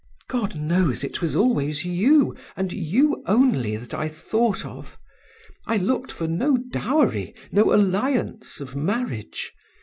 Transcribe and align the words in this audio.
God 0.27 0.55
knows 0.55 1.03
it 1.03 1.21
was 1.21 1.35
always 1.35 1.85
you, 1.85 2.35
and 2.57 2.73
you 2.73 3.23
only 3.27 3.77
that 3.77 3.93
I 3.93 4.07
thought 4.07 4.65
of. 4.65 4.97
I 5.67 5.77
looked 5.77 6.11
for 6.11 6.25
no 6.25 6.57
dowry, 6.57 7.35
no 7.51 7.71
alliance 7.71 8.59
of 8.59 8.75
marriage. 8.75 9.53